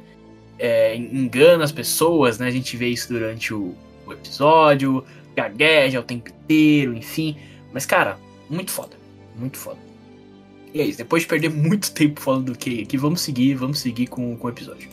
é, 0.59 0.95
engana 0.95 1.65
as 1.65 1.73
pessoas, 1.73 2.39
né? 2.39 2.47
A 2.47 2.51
gente 2.51 2.77
vê 2.77 2.87
isso 2.87 3.09
durante 3.09 3.53
o, 3.53 3.75
o 4.07 4.13
episódio, 4.13 5.03
gagueja 5.35 5.99
o 5.99 6.03
tempo 6.03 6.29
inteiro, 6.29 6.95
enfim. 6.95 7.35
Mas, 7.73 7.85
cara, 7.85 8.17
muito 8.49 8.71
foda. 8.71 8.95
Muito 9.35 9.57
foda. 9.57 9.79
E 10.73 10.81
é 10.81 10.85
isso, 10.85 10.97
depois 10.97 11.23
de 11.23 11.29
perder 11.29 11.49
muito 11.49 11.91
tempo 11.93 12.19
falando 12.19 12.51
do 12.51 12.57
que 12.57 12.81
aqui, 12.83 12.97
vamos 12.97 13.21
seguir, 13.21 13.55
vamos 13.55 13.79
seguir 13.79 14.07
com, 14.07 14.37
com 14.37 14.47
o 14.47 14.49
episódio. 14.49 14.89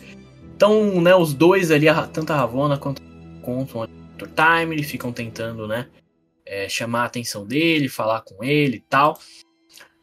Então, 0.57 1.01
né, 1.01 1.15
os 1.15 1.33
dois 1.35 1.71
ali, 1.71 1.87
tanto 2.13 2.33
a 2.33 2.37
Ravonna 2.37 2.77
quanto, 2.79 3.01
o 3.01 3.87
Dr. 4.17 4.29
Time, 4.29 4.75
eles 4.75 4.91
ficam 4.91 5.13
tentando, 5.13 5.69
né, 5.69 5.87
é, 6.45 6.69
chamar 6.69 7.03
a 7.03 7.07
atenção 7.07 7.47
dele, 7.47 7.89
falar 7.89 8.23
com 8.23 8.43
ele 8.43 8.79
e 8.79 8.81
tal. 8.81 9.19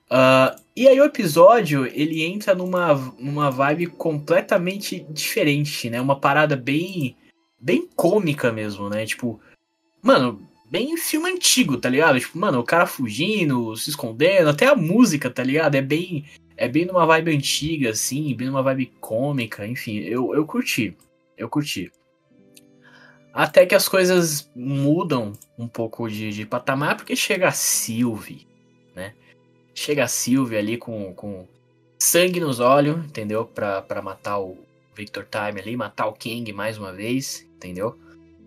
Uh, 0.06 0.56
e 0.76 0.88
aí 0.88 1.00
o 1.00 1.06
episódio, 1.06 1.86
ele 1.88 2.24
entra 2.24 2.54
numa, 2.54 2.94
numa 3.18 3.50
vibe 3.50 3.88
completamente 3.88 5.00
diferente, 5.10 5.90
né? 5.90 6.00
Uma 6.00 6.20
parada 6.20 6.56
bem 6.56 7.18
bem 7.60 7.90
cômica 7.96 8.52
mesmo, 8.52 8.90
né? 8.90 9.06
Tipo, 9.06 9.40
mano, 10.04 10.48
bem 10.76 10.98
filme 10.98 11.32
antigo, 11.32 11.78
tá 11.78 11.88
ligado? 11.88 12.20
Tipo, 12.20 12.38
mano, 12.38 12.60
o 12.60 12.64
cara 12.64 12.86
fugindo, 12.86 13.78
se 13.78 13.90
escondendo, 13.90 14.50
até 14.50 14.68
a 14.68 14.76
música, 14.76 15.30
tá 15.30 15.42
ligado? 15.42 15.76
É 15.76 15.82
bem 15.82 16.26
é 16.58 16.68
bem 16.68 16.86
numa 16.86 17.06
vibe 17.06 17.34
antiga 17.34 17.92
assim, 17.92 18.36
bem 18.36 18.48
numa 18.48 18.62
vibe 18.62 18.92
cômica, 19.00 19.66
enfim, 19.66 20.00
eu 20.00 20.36
eu 20.36 20.46
curti. 20.46 20.94
Eu 21.38 21.48
curti. 21.48 21.90
Até 23.34 23.66
que 23.66 23.74
as 23.74 23.88
coisas 23.88 24.52
mudam 24.54 25.32
um 25.58 25.68
pouco 25.68 26.10
de, 26.10 26.32
de 26.32 26.46
patamar, 26.46 26.98
porque 26.98 27.16
chega 27.16 27.48
a 27.48 27.52
Sylvie, 27.52 28.46
né? 28.94 29.14
Chega 29.74 30.04
a 30.04 30.08
Sylvie 30.08 30.58
ali 30.58 30.78
com, 30.78 31.14
com 31.14 31.48
sangue 31.98 32.40
nos 32.42 32.60
olhos, 32.60 32.98
entendeu? 32.98 33.46
Pra, 33.46 33.82
pra 33.82 34.02
matar 34.02 34.40
o 34.40 34.58
Victor 34.94 35.26
Time 35.26 35.60
ali, 35.60 35.78
matar 35.78 36.08
o 36.08 36.14
King 36.14 36.52
mais 36.52 36.78
uma 36.78 36.92
vez, 36.92 37.48
entendeu? 37.56 37.98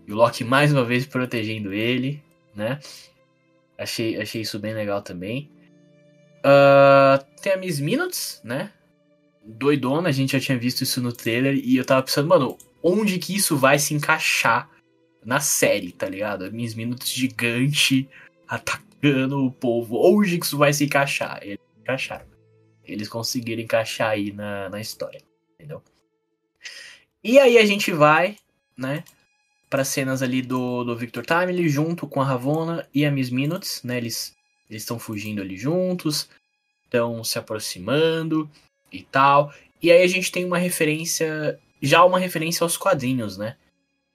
E 0.09 0.13
o 0.13 0.17
Loki 0.17 0.43
mais 0.43 0.73
uma 0.73 0.87
vez 0.87 1.05
protegendo 1.05 1.71
ele, 1.71 2.23
né? 2.57 2.81
Achei, 3.77 4.19
achei 4.19 4.41
isso 4.41 4.59
bem 4.59 4.73
legal 4.73 5.03
também. 5.03 5.51
Uh, 6.39 7.23
tem 7.43 7.53
a 7.53 7.59
Miss 7.59 7.79
Minutes, 7.79 8.41
né? 8.43 8.73
Doidona, 9.45 10.09
a 10.09 10.13
gente 10.13 10.33
já 10.33 10.41
tinha 10.41 10.57
visto 10.57 10.81
isso 10.81 11.03
no 11.03 11.13
trailer. 11.13 11.61
E 11.63 11.77
eu 11.77 11.85
tava 11.85 12.03
pensando, 12.03 12.27
mano, 12.27 12.57
onde 12.83 13.19
que 13.19 13.37
isso 13.37 13.55
vai 13.55 13.79
se 13.79 13.93
encaixar 13.93 14.71
na 15.23 15.41
série, 15.41 15.93
tá 15.93 16.09
ligado? 16.09 16.47
A 16.47 16.51
Miss 16.51 16.75
Minutes 16.75 17.11
gigante 17.11 18.09
atacando 18.49 19.45
o 19.45 19.53
povo. 19.53 19.99
Onde 20.03 20.39
que 20.39 20.47
isso 20.47 20.57
vai 20.57 20.73
se 20.73 20.87
encaixar? 20.87 21.39
Eles 21.43 21.61
encaixaram. 21.83 22.27
Eles 22.83 23.11
conseguiram 23.11 23.61
encaixar 23.61 24.13
aí 24.13 24.33
na, 24.33 24.71
na 24.71 24.81
história, 24.81 25.21
entendeu? 25.53 25.83
E 27.23 27.39
aí 27.39 27.59
a 27.59 27.67
gente 27.67 27.93
vai, 27.93 28.39
né? 28.75 29.05
Para 29.69 29.85
cenas 29.85 30.23
ali 30.23 30.43
do, 30.43 30.85
do 30.85 30.97
Victor 30.97 31.25
Timely 31.25 31.69
junto 31.69 32.07
com 32.07 32.21
a 32.21 32.25
Ravonna 32.25 32.89
e 32.95 33.05
a 33.05 33.11
Miss 33.11 33.31
Minutes, 33.31 33.83
né? 33.83 33.97
Eles 33.99 34.37
eles 34.69 34.83
estão 34.83 34.99
fugindo 34.99 35.41
ali 35.41 35.57
juntos, 35.57 36.29
estão 36.85 37.25
se 37.25 37.39
aproximando 37.39 38.49
e 38.93 39.03
tal. 39.03 39.53
E 39.83 39.91
aí 39.91 40.03
a 40.03 40.07
gente 40.07 40.31
tem 40.31 40.45
uma 40.45 40.59
referência, 40.59 41.59
já 41.81 42.05
uma 42.05 42.19
referência 42.19 42.65
aos 42.65 42.77
quadrinhos, 42.77 43.39
né? 43.39 43.57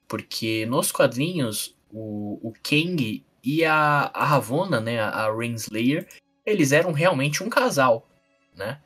Porque 0.08 0.66
nos 0.68 0.92
quadrinhos 0.92 1.76
o, 1.92 2.40
o 2.48 2.54
Kang 2.62 3.24
e 3.44 3.66
a, 3.66 4.12
a 4.14 4.26
Ravonna, 4.26 4.80
né, 4.80 5.00
a, 5.00 5.10
a 5.10 5.32
Rainslayer, 5.34 6.08
eles 6.46 6.72
eram 6.72 6.92
realmente 6.92 7.44
um 7.44 7.50
casal, 7.50 8.08
né? 8.56 8.80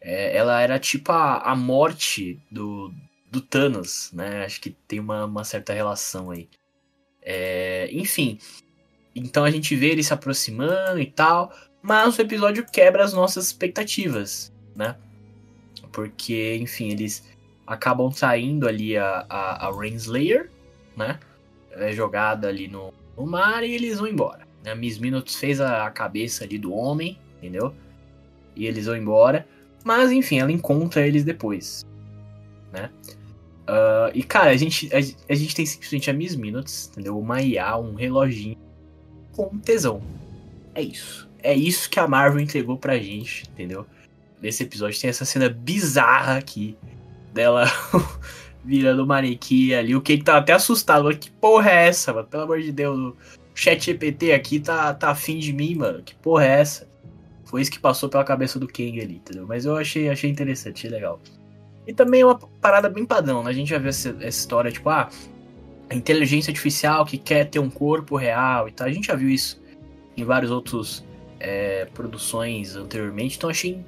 É, 0.00 0.36
ela 0.36 0.60
era 0.60 0.78
tipo 0.78 1.12
a, 1.12 1.38
a 1.38 1.54
morte 1.54 2.40
do, 2.50 2.92
do 3.32 3.40
Thanos, 3.40 4.10
né? 4.12 4.44
Acho 4.44 4.60
que 4.60 4.70
tem 4.86 5.00
uma, 5.00 5.24
uma 5.24 5.42
certa 5.42 5.72
relação 5.72 6.30
aí. 6.30 6.50
É, 7.22 7.88
enfim, 7.90 8.38
então 9.14 9.42
a 9.42 9.50
gente 9.50 9.74
vê 9.74 9.90
ele 9.90 10.04
se 10.04 10.12
aproximando 10.12 11.00
e 11.00 11.06
tal, 11.06 11.50
mas 11.80 12.18
o 12.18 12.20
episódio 12.20 12.66
quebra 12.70 13.02
as 13.02 13.14
nossas 13.14 13.46
expectativas, 13.46 14.52
né? 14.76 14.96
Porque, 15.90 16.56
enfim, 16.60 16.90
eles 16.90 17.26
acabam 17.66 18.10
saindo 18.10 18.68
ali 18.68 18.98
a, 18.98 19.24
a, 19.28 19.68
a 19.68 19.74
Rainslayer, 19.74 20.50
né? 20.94 21.18
É 21.70 21.90
jogada 21.92 22.48
ali 22.48 22.68
no, 22.68 22.92
no 23.16 23.26
mar 23.26 23.64
e 23.64 23.72
eles 23.72 23.98
vão 23.98 24.08
embora. 24.08 24.46
A 24.66 24.74
Miss 24.74 24.98
Minutes 24.98 25.36
fez 25.36 25.58
a, 25.58 25.86
a 25.86 25.90
cabeça 25.90 26.44
ali 26.44 26.58
do 26.58 26.74
homem, 26.74 27.18
entendeu? 27.38 27.74
E 28.54 28.66
eles 28.66 28.84
vão 28.84 28.96
embora. 28.96 29.46
Mas, 29.82 30.12
enfim, 30.12 30.38
ela 30.38 30.52
encontra 30.52 31.06
eles 31.06 31.24
depois, 31.24 31.86
né? 32.70 32.90
Uh, 33.62 34.10
e, 34.12 34.22
cara, 34.22 34.50
a 34.50 34.56
gente, 34.56 34.90
a, 34.92 34.98
a, 34.98 35.34
gente 35.34 35.54
tem 35.54 35.64
simplesmente 35.64 36.10
a 36.10 36.12
Miss 36.12 36.34
Minutes, 36.34 36.90
entendeu? 36.90 37.18
Uma 37.18 37.40
IA, 37.40 37.76
um 37.76 37.94
reloginho 37.94 38.58
com 39.32 39.58
tesão. 39.58 40.02
É 40.74 40.82
isso. 40.82 41.28
É 41.42 41.54
isso 41.54 41.88
que 41.88 41.98
a 41.98 42.08
Marvel 42.08 42.40
entregou 42.40 42.76
pra 42.76 42.98
gente, 42.98 43.44
entendeu? 43.52 43.86
Nesse 44.40 44.64
episódio 44.64 45.00
tem 45.00 45.10
essa 45.10 45.24
cena 45.24 45.48
bizarra 45.48 46.36
aqui 46.38 46.76
dela 47.32 47.66
virando 48.64 49.06
manequim 49.06 49.72
ali. 49.74 49.94
O 49.94 50.00
que 50.00 50.18
tá 50.18 50.38
até 50.38 50.52
assustado, 50.52 51.04
mano. 51.04 51.16
Que 51.16 51.30
porra 51.30 51.70
é 51.70 51.88
essa, 51.88 52.12
mano? 52.12 52.26
Pelo 52.26 52.42
amor 52.44 52.60
de 52.60 52.72
Deus. 52.72 52.98
O 52.98 53.16
chat 53.54 53.84
GPT 53.84 54.32
aqui 54.32 54.58
tá, 54.58 54.92
tá 54.94 55.10
afim 55.10 55.38
de 55.38 55.52
mim, 55.52 55.74
mano. 55.74 56.02
Que 56.02 56.14
porra 56.16 56.44
é 56.44 56.60
essa? 56.60 56.88
Foi 57.44 57.60
isso 57.60 57.70
que 57.70 57.78
passou 57.78 58.08
pela 58.08 58.24
cabeça 58.24 58.58
do 58.58 58.66
Kang 58.66 59.00
ali, 59.00 59.16
entendeu? 59.16 59.46
Mas 59.46 59.64
eu 59.66 59.76
achei, 59.76 60.08
achei 60.08 60.30
interessante, 60.30 60.86
achei 60.86 60.90
legal. 60.90 61.20
E 61.86 61.92
também 61.92 62.20
é 62.20 62.26
uma 62.26 62.38
parada 62.60 62.88
bem 62.88 63.04
padrão, 63.04 63.42
né? 63.42 63.50
A 63.50 63.52
gente 63.52 63.70
já 63.70 63.78
viu 63.78 63.88
essa, 63.88 64.10
essa 64.20 64.28
história, 64.28 64.70
tipo, 64.70 64.88
ah, 64.88 65.08
a 65.90 65.94
inteligência 65.94 66.50
artificial 66.50 67.04
que 67.04 67.18
quer 67.18 67.48
ter 67.50 67.58
um 67.58 67.70
corpo 67.70 68.16
real 68.16 68.68
e 68.68 68.72
tal. 68.72 68.86
A 68.86 68.92
gente 68.92 69.08
já 69.08 69.14
viu 69.14 69.28
isso 69.28 69.60
em 70.16 70.24
vários 70.24 70.50
outros 70.50 71.04
é, 71.40 71.86
produções 71.92 72.76
anteriormente, 72.76 73.36
então 73.36 73.50
achei 73.50 73.84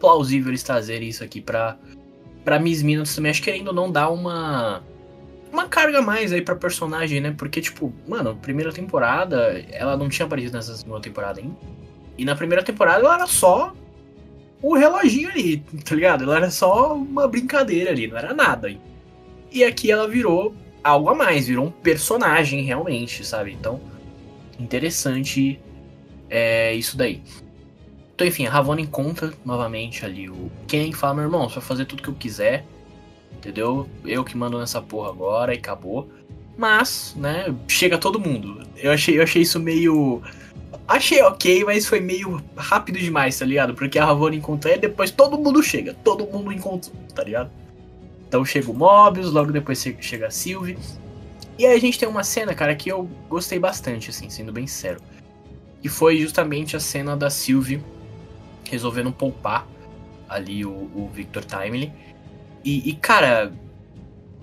plausível 0.00 0.50
eles 0.50 0.62
trazerem 0.62 1.08
isso 1.08 1.22
aqui 1.22 1.40
pra, 1.40 1.78
pra 2.44 2.58
Miss 2.58 2.82
Minutes 2.82 3.14
também. 3.14 3.30
Acho 3.30 3.42
que 3.42 3.50
ainda 3.50 3.72
não 3.72 3.90
dá 3.90 4.10
uma 4.10 4.82
uma 5.52 5.68
carga 5.68 6.02
mais 6.02 6.32
aí 6.32 6.42
pra 6.42 6.54
personagem, 6.54 7.20
né? 7.20 7.34
Porque, 7.36 7.60
tipo, 7.60 7.92
mano, 8.06 8.36
primeira 8.36 8.72
temporada, 8.72 9.64
ela 9.70 9.96
não 9.96 10.08
tinha 10.08 10.26
aparecido 10.26 10.56
nessa 10.56 10.76
segunda 10.76 11.00
temporada 11.00 11.40
ainda. 11.40 11.56
E 12.18 12.24
na 12.24 12.34
primeira 12.34 12.62
temporada 12.62 13.04
ela 13.04 13.14
era 13.14 13.26
só 13.26 13.72
o 14.62 14.74
reloginho 14.74 15.28
ali, 15.30 15.58
tá 15.84 15.94
ligado? 15.94 16.24
Ela 16.24 16.36
era 16.36 16.50
só 16.50 16.94
uma 16.94 17.28
brincadeira 17.28 17.90
ali, 17.90 18.06
não 18.06 18.16
era 18.16 18.34
nada. 18.34 18.74
E 19.50 19.64
aqui 19.64 19.90
ela 19.90 20.08
virou 20.08 20.54
algo 20.82 21.08
a 21.08 21.14
mais, 21.14 21.46
virou 21.46 21.66
um 21.66 21.70
personagem 21.70 22.62
realmente, 22.62 23.24
sabe? 23.24 23.52
Então, 23.52 23.80
interessante 24.58 25.60
é 26.28 26.74
isso 26.74 26.96
daí. 26.96 27.22
Então, 28.14 28.26
enfim, 28.26 28.46
a 28.46 28.50
Ravonna 28.50 28.80
encontra 28.80 29.32
novamente 29.44 30.04
ali 30.04 30.30
o 30.30 30.50
Ken 30.66 30.90
fala: 30.92 31.14
meu 31.14 31.24
irmão, 31.24 31.48
você 31.48 31.56
vai 31.56 31.64
fazer 31.64 31.84
tudo 31.84 32.02
que 32.02 32.08
eu 32.08 32.14
quiser, 32.14 32.64
entendeu? 33.36 33.86
Eu 34.04 34.24
que 34.24 34.36
mando 34.36 34.58
nessa 34.58 34.80
porra 34.80 35.10
agora 35.10 35.54
e 35.54 35.58
acabou. 35.58 36.10
Mas, 36.56 37.14
né, 37.16 37.54
chega 37.68 37.98
todo 37.98 38.18
mundo. 38.18 38.66
Eu 38.76 38.92
achei, 38.92 39.18
eu 39.18 39.22
achei 39.22 39.42
isso 39.42 39.60
meio 39.60 40.22
Achei 40.88 41.20
ok, 41.20 41.64
mas 41.64 41.84
foi 41.84 41.98
meio 41.98 42.40
rápido 42.56 42.98
demais, 42.98 43.36
tá 43.36 43.44
ligado? 43.44 43.74
Porque 43.74 43.98
a 43.98 44.04
Ravonna 44.04 44.36
encontra 44.36 44.70
ele, 44.70 44.82
depois 44.82 45.10
todo 45.10 45.36
mundo 45.36 45.60
chega. 45.60 45.94
Todo 45.94 46.26
mundo 46.26 46.52
encontra, 46.52 46.92
tá 47.12 47.24
ligado? 47.24 47.50
Então 48.28 48.44
chega 48.44 48.70
o 48.70 48.74
Mobius, 48.74 49.32
logo 49.32 49.50
depois 49.50 49.84
chega 50.00 50.28
a 50.28 50.30
Sylvie. 50.30 50.78
E 51.58 51.66
aí 51.66 51.76
a 51.76 51.80
gente 51.80 51.98
tem 51.98 52.08
uma 52.08 52.22
cena, 52.22 52.54
cara, 52.54 52.74
que 52.76 52.90
eu 52.90 53.08
gostei 53.28 53.58
bastante, 53.58 54.10
assim, 54.10 54.30
sendo 54.30 54.52
bem 54.52 54.66
sincero. 54.66 55.00
E 55.82 55.88
foi 55.88 56.18
justamente 56.18 56.76
a 56.76 56.80
cena 56.80 57.16
da 57.16 57.30
Sylvie 57.30 57.82
resolvendo 58.70 59.10
poupar 59.10 59.66
ali 60.28 60.64
o, 60.64 60.70
o 60.70 61.10
Victor 61.12 61.44
Timely. 61.44 61.92
E, 62.64 62.90
e, 62.90 62.94
cara, 62.94 63.52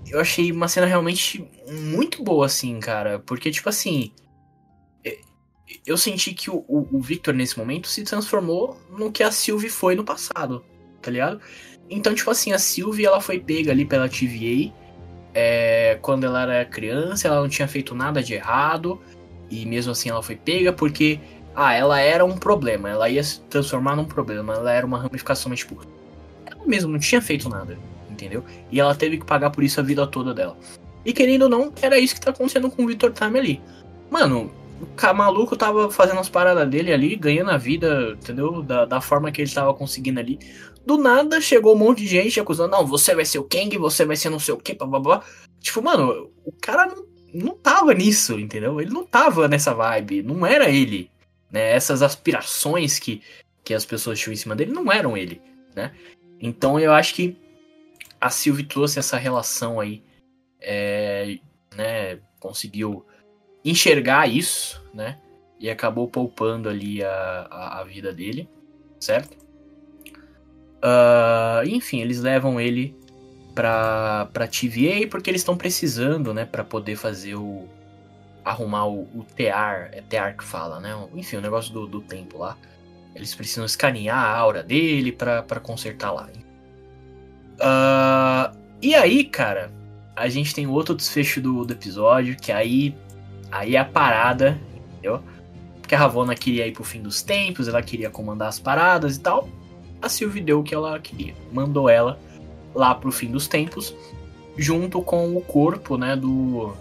eu 0.08 0.20
achei 0.20 0.52
uma 0.52 0.68
cena 0.68 0.86
realmente 0.86 1.48
muito 1.68 2.22
boa, 2.22 2.46
assim, 2.46 2.78
cara. 2.80 3.18
Porque, 3.18 3.50
tipo 3.50 3.68
assim, 3.68 4.12
eu 5.86 5.96
senti 5.96 6.34
que 6.34 6.50
o, 6.50 6.64
o, 6.68 6.88
o, 6.92 7.00
Victor, 7.00 7.34
nesse 7.34 7.58
momento, 7.58 7.88
se 7.88 8.02
transformou 8.02 8.78
no 8.90 9.10
que 9.10 9.22
a 9.22 9.30
Sylvie 9.30 9.68
foi 9.68 9.94
no 9.94 10.04
passado, 10.04 10.64
tá 11.00 11.10
ligado? 11.10 11.40
Então, 11.88 12.14
tipo 12.14 12.30
assim, 12.30 12.52
a 12.52 12.58
Sylvie, 12.58 13.06
ela 13.06 13.20
foi 13.20 13.38
pega 13.38 13.70
ali 13.70 13.84
pela 13.84 14.08
TVA 14.08 14.72
é, 15.34 15.98
quando 16.00 16.24
ela 16.24 16.42
era 16.42 16.64
criança, 16.64 17.28
ela 17.28 17.40
não 17.40 17.48
tinha 17.48 17.68
feito 17.68 17.94
nada 17.94 18.22
de 18.22 18.34
errado, 18.34 19.00
e 19.50 19.66
mesmo 19.66 19.92
assim 19.92 20.08
ela 20.08 20.22
foi 20.22 20.36
pega 20.36 20.72
porque, 20.72 21.18
ah, 21.54 21.74
ela 21.74 22.00
era 22.00 22.24
um 22.24 22.36
problema, 22.38 22.88
ela 22.88 23.08
ia 23.08 23.22
se 23.22 23.40
transformar 23.42 23.96
num 23.96 24.04
problema, 24.04 24.54
ela 24.54 24.72
era 24.72 24.86
uma 24.86 24.98
ramificação, 24.98 25.50
mas, 25.50 25.60
tipo, 25.60 25.80
ela 26.46 26.64
mesmo 26.66 26.90
não 26.92 26.98
tinha 26.98 27.20
feito 27.20 27.48
nada, 27.48 27.76
entendeu? 28.14 28.44
E 28.70 28.80
ela 28.80 28.94
teve 28.94 29.18
que 29.18 29.26
pagar 29.26 29.50
por 29.50 29.62
isso 29.62 29.78
a 29.80 29.82
vida 29.82 30.06
toda 30.06 30.32
dela. 30.32 30.56
E 31.04 31.12
querendo 31.12 31.42
ou 31.42 31.48
não, 31.48 31.72
era 31.82 31.98
isso 31.98 32.14
que 32.14 32.20
tá 32.20 32.30
acontecendo 32.30 32.70
com 32.70 32.84
o 32.84 32.86
Victor 32.86 33.12
Time 33.12 33.38
ali. 33.38 33.62
Mano, 34.10 34.50
o 34.80 35.14
maluco 35.14 35.56
tava 35.56 35.90
fazendo 35.90 36.20
as 36.20 36.28
paradas 36.28 36.68
dele 36.68 36.92
ali, 36.92 37.16
ganhando 37.16 37.50
a 37.50 37.56
vida, 37.56 38.16
entendeu? 38.20 38.62
Da, 38.62 38.84
da 38.84 39.00
forma 39.00 39.30
que 39.30 39.42
ele 39.42 39.50
tava 39.50 39.74
conseguindo 39.74 40.20
ali. 40.20 40.38
Do 40.86 40.98
nada 40.98 41.40
chegou 41.40 41.74
um 41.74 41.78
monte 41.78 42.02
de 42.02 42.08
gente 42.08 42.40
acusando, 42.40 42.70
não, 42.70 42.86
você 42.86 43.14
vai 43.14 43.24
ser 43.24 43.38
o 43.38 43.44
Kang, 43.44 43.76
você 43.78 44.04
vai 44.04 44.16
ser 44.16 44.30
não 44.30 44.38
sei 44.38 44.54
o 44.54 44.58
que, 44.58 44.74
blá. 44.74 45.22
Tipo, 45.60 45.82
mano, 45.82 46.30
o 46.44 46.52
cara 46.52 46.86
não, 46.86 47.06
não 47.32 47.54
tava 47.54 47.94
nisso, 47.94 48.38
entendeu? 48.38 48.80
Ele 48.80 48.90
não 48.90 49.04
tava 49.04 49.48
nessa 49.48 49.74
vibe, 49.74 50.22
não 50.22 50.46
era 50.46 50.68
ele. 50.68 51.10
Né? 51.50 51.72
Essas 51.72 52.02
aspirações 52.02 52.98
que, 52.98 53.22
que 53.62 53.72
as 53.72 53.84
pessoas 53.84 54.18
tinham 54.18 54.34
em 54.34 54.36
cima 54.36 54.54
dele 54.54 54.72
não 54.72 54.92
eram 54.92 55.16
ele, 55.16 55.40
né? 55.74 55.92
Então 56.40 56.78
eu 56.78 56.92
acho 56.92 57.14
que 57.14 57.36
a 58.24 58.30
Sylvie 58.30 58.64
trouxe 58.64 58.98
essa 58.98 59.18
relação 59.18 59.78
aí, 59.78 60.02
é, 60.58 61.38
né? 61.76 62.18
Conseguiu 62.40 63.04
enxergar 63.62 64.26
isso, 64.26 64.82
né? 64.94 65.18
E 65.60 65.68
acabou 65.68 66.08
poupando 66.08 66.70
ali 66.70 67.04
a, 67.04 67.46
a, 67.50 67.80
a 67.80 67.84
vida 67.84 68.14
dele, 68.14 68.48
certo? 68.98 69.36
Uh, 70.82 71.68
enfim, 71.68 72.00
eles 72.00 72.18
levam 72.22 72.58
ele 72.58 72.96
pra, 73.54 74.30
pra 74.32 74.48
TVA 74.48 75.06
porque 75.10 75.28
eles 75.28 75.42
estão 75.42 75.54
precisando, 75.54 76.32
né? 76.32 76.46
Pra 76.46 76.64
poder 76.64 76.96
fazer 76.96 77.34
o. 77.34 77.68
arrumar 78.42 78.86
o, 78.86 79.02
o 79.14 79.26
TEAR, 79.36 79.90
é 79.92 80.00
TEAR 80.00 80.34
que 80.34 80.44
fala, 80.44 80.80
né? 80.80 80.96
Enfim, 81.14 81.36
o 81.36 81.42
negócio 81.42 81.74
do, 81.74 81.86
do 81.86 82.00
tempo 82.00 82.38
lá. 82.38 82.56
Eles 83.14 83.34
precisam 83.34 83.66
escanear 83.66 84.16
a 84.16 84.34
aura 84.34 84.62
dele 84.62 85.12
pra, 85.12 85.42
pra 85.42 85.60
consertar 85.60 86.10
lá. 86.10 86.26
Uh, 87.54 87.93
e 88.88 88.94
aí, 88.94 89.24
cara, 89.24 89.72
a 90.14 90.28
gente 90.28 90.54
tem 90.54 90.66
outro 90.66 90.94
desfecho 90.94 91.40
do, 91.40 91.64
do 91.64 91.72
episódio, 91.72 92.36
que 92.36 92.52
aí 92.52 92.94
Aí 93.54 93.76
é 93.76 93.78
a 93.78 93.84
parada, 93.84 94.60
entendeu? 94.90 95.22
Porque 95.80 95.94
a 95.94 95.98
Ravonna 95.98 96.34
queria 96.34 96.66
ir 96.66 96.72
pro 96.72 96.82
fim 96.82 97.00
dos 97.00 97.22
tempos, 97.22 97.68
ela 97.68 97.80
queria 97.80 98.10
comandar 98.10 98.48
as 98.48 98.58
paradas 98.58 99.14
e 99.14 99.20
tal. 99.20 99.48
A 100.02 100.08
Sylvie 100.08 100.40
deu 100.40 100.58
o 100.58 100.64
que 100.64 100.74
ela 100.74 100.98
queria. 100.98 101.36
Mandou 101.52 101.88
ela 101.88 102.18
lá 102.74 102.92
pro 102.96 103.12
fim 103.12 103.30
dos 103.30 103.46
tempos, 103.46 103.94
junto 104.58 105.00
com 105.00 105.36
o 105.36 105.40
corpo, 105.40 105.96
né, 105.96 106.16
do 106.16 106.72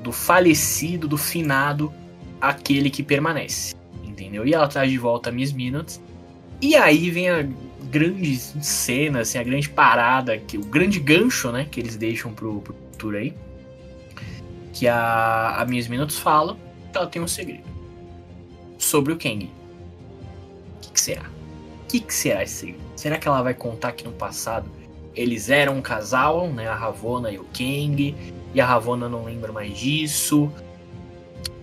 do 0.00 0.12
falecido, 0.12 1.08
do 1.08 1.18
finado, 1.18 1.92
aquele 2.40 2.88
que 2.88 3.02
permanece. 3.02 3.74
Entendeu? 4.04 4.46
E 4.46 4.54
ela 4.54 4.68
traz 4.68 4.88
de 4.88 4.98
volta 4.98 5.32
Miss 5.32 5.52
Minutes. 5.52 6.00
E 6.60 6.76
aí 6.76 7.10
vem 7.10 7.28
a 7.28 7.44
grande 7.86 8.36
cena, 8.36 9.20
assim, 9.20 9.38
a 9.38 9.42
grande 9.42 9.68
parada, 9.68 10.36
que, 10.38 10.58
o 10.58 10.64
grande 10.64 11.00
gancho, 11.00 11.50
né, 11.50 11.66
que 11.70 11.80
eles 11.80 11.96
deixam 11.96 12.32
pro, 12.32 12.60
pro 12.60 12.74
futuro 12.74 13.16
aí. 13.16 13.34
Que 14.72 14.86
a, 14.88 15.56
a 15.60 15.64
Miss 15.64 15.88
Minutes 15.88 16.18
fala 16.18 16.56
que 16.92 16.98
ela 16.98 17.06
tem 17.06 17.22
um 17.22 17.28
segredo. 17.28 17.64
Sobre 18.78 19.12
o 19.12 19.16
Kang. 19.16 19.50
O 20.76 20.80
que, 20.80 20.90
que 20.92 21.00
será? 21.00 21.22
O 21.22 21.86
que, 21.88 22.00
que 22.00 22.14
será 22.14 22.42
esse 22.42 22.54
segredo? 22.54 22.80
Será 22.94 23.18
que 23.18 23.26
ela 23.26 23.42
vai 23.42 23.54
contar 23.54 23.92
que 23.92 24.04
no 24.04 24.12
passado 24.12 24.70
eles 25.14 25.48
eram 25.48 25.78
um 25.78 25.82
casal, 25.82 26.48
né? 26.48 26.68
A 26.68 26.74
Ravona 26.74 27.30
e 27.30 27.38
o 27.38 27.44
Kang. 27.44 28.14
E 28.54 28.60
a 28.60 28.66
Ravona 28.66 29.08
não 29.08 29.24
lembra 29.24 29.52
mais 29.52 29.76
disso. 29.76 30.52